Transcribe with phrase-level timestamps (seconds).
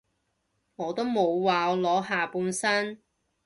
[0.77, 3.03] 我都冇話我裸下半身